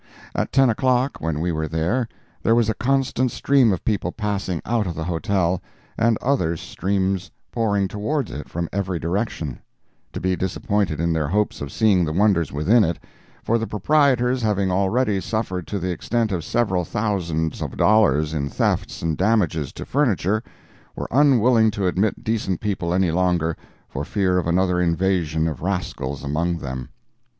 At 0.33 0.51
ten 0.51 0.67
o'clock, 0.71 1.17
when 1.19 1.39
we 1.39 1.51
were 1.51 1.67
there, 1.67 2.07
there 2.41 2.55
was 2.55 2.69
a 2.69 2.73
constant 2.73 3.29
stream 3.29 3.71
of 3.71 3.85
people 3.85 4.11
passing 4.11 4.59
out 4.65 4.87
of 4.87 4.95
the 4.95 5.03
hotel, 5.03 5.61
and 5.95 6.17
other 6.23 6.57
streams 6.57 7.29
pouring 7.51 7.87
towards 7.87 8.31
it 8.31 8.49
from 8.49 8.67
every 8.73 8.97
direction, 8.97 9.59
to 10.11 10.19
be 10.19 10.35
disappointed 10.35 10.99
in 10.99 11.13
their 11.13 11.27
hopes 11.27 11.61
of 11.61 11.71
seeing 11.71 12.03
the 12.03 12.13
wonders 12.13 12.51
within 12.51 12.83
it, 12.83 12.97
for 13.43 13.59
the 13.59 13.67
proprietors 13.67 14.41
having 14.41 14.71
already 14.71 15.21
suffered 15.21 15.67
to 15.67 15.77
the 15.77 15.91
extent 15.91 16.31
of 16.31 16.43
several 16.43 16.83
thousands 16.83 17.61
of 17.61 17.77
dollars 17.77 18.33
in 18.33 18.49
thefts 18.49 19.03
and 19.03 19.17
damages 19.17 19.71
to 19.73 19.85
furniture, 19.85 20.41
were 20.95 21.09
unwilling 21.11 21.69
to 21.69 21.85
admit 21.85 22.23
decent 22.23 22.59
people 22.59 22.91
any 22.91 23.11
longer, 23.11 23.55
for 23.87 24.03
fear 24.03 24.39
of 24.39 24.47
another 24.47 24.81
invasion 24.81 25.47
of 25.47 25.61
rascals 25.61 26.23
among 26.23 26.57
them. 26.57 26.89